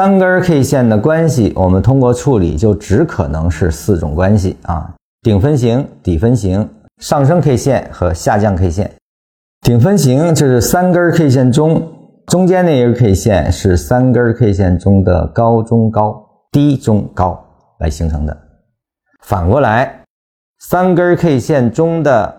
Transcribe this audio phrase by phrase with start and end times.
[0.00, 6.66] 三根 K 线的关系，我们通过处理就只可能是四种关系啊：顶分型、底分型、
[7.02, 8.90] 上升 K 线和下降 K 线。
[9.60, 11.86] 顶分型就是三根 K 线中
[12.26, 16.18] 中间那根 K 线是三根 K 线中的高中高、
[16.50, 17.38] 低中高
[17.78, 18.34] 来形成的。
[19.22, 20.02] 反过来，
[20.60, 22.34] 三根 K 线中的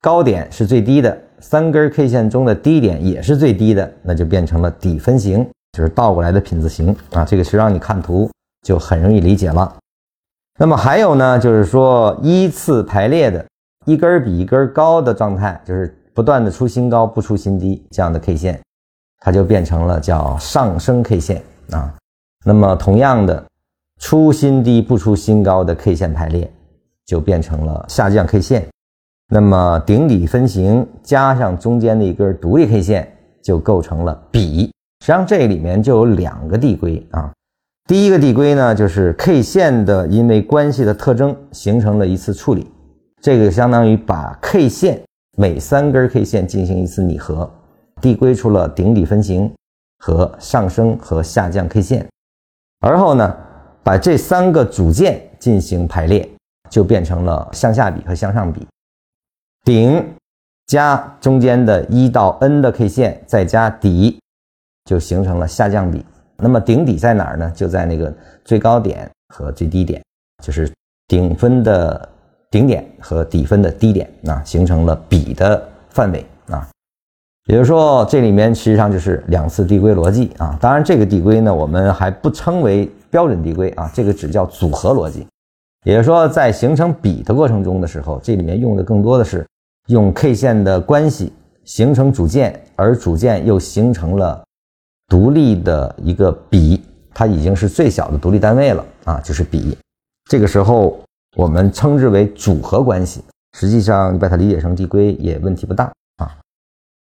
[0.00, 5.48] 高点是最低的，三根 K 线中的低点也是最低的，那就变成了底分型。
[5.74, 8.30] 就是倒过来的品字形啊，这个是让你看图
[8.64, 9.74] 就很容易理解了。
[10.56, 13.44] 那么还有呢，就是说依次排列的
[13.86, 18.60] 一根比一根高的状态，就是不断的出新高不出新低这样的 K 线，
[19.18, 21.42] 它就变成了叫上升 K 线
[21.72, 21.92] 啊。
[22.44, 23.44] 那么同样的，
[23.98, 26.48] 出新低不出新高的 K 线排列
[27.04, 28.68] 就变成了下降 K 线。
[29.28, 34.70] 那么顶底分型加上中间的一根独立 K 线就构成了比。
[35.04, 37.30] 实际上这里面就有两个递归啊，
[37.86, 42.72] 第一个递归呢，就是 K 线的因为关系的特征形成了一次处理，
[43.20, 45.02] 这个相当于把 K 线
[45.36, 47.52] 每三根 K 线进行一次拟合，
[48.00, 49.52] 递归出了顶底分型
[49.98, 52.08] 和上升和下降 K 线，
[52.80, 53.36] 而后呢，
[53.82, 56.26] 把这三个组件进行排列，
[56.70, 58.66] 就变成了向下比和向上比，
[59.66, 60.02] 顶
[60.66, 64.18] 加中间的一到 n 的 K 线，再加底。
[64.84, 66.04] 就形成了下降比，
[66.36, 67.50] 那么顶底在哪儿呢？
[67.54, 68.12] 就在那个
[68.44, 70.02] 最高点和最低点，
[70.42, 70.70] 就是
[71.08, 72.08] 顶分的
[72.50, 76.68] 顶点和底分的低点，啊，形成了比的范围啊。
[77.46, 80.56] 也就是说，这里面实际上就是两次递归逻辑啊。
[80.60, 85.26] 当然，这个递归呢，我们还不称为标准递归啊，这个只叫组合逻辑。
[85.84, 89.46] 也就是说，在形成比的过程中的时候，这里面用的更多的是
[89.88, 91.32] 用 K 线的关系
[91.64, 94.43] 形成主件，而主件又形成了。
[95.14, 96.82] 独立的一个比，
[97.14, 99.78] 它已经是最小的独立单位了啊，就是比。
[100.28, 101.00] 这个时候
[101.36, 103.22] 我们称之为组合关系。
[103.56, 105.84] 实际上你把它理解成递归也问题不大
[106.16, 106.36] 啊，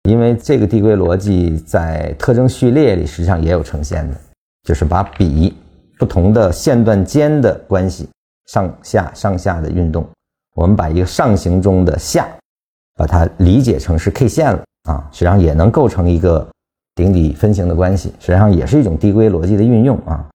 [0.02, 4.16] 因为这个递归逻辑在特征序列里实际上也有呈现的，
[4.64, 5.54] 就是把比
[5.98, 8.06] 不同的线段间的关系
[8.44, 10.06] 上下上下的运动，
[10.54, 12.28] 我们把一个上行中的下，
[12.94, 16.46] 把它理解成是 K 线了啊，实际上也能构成一个。
[16.94, 20.28] 顶底分型的关系，实际上也是一种递归逻辑的运用啊。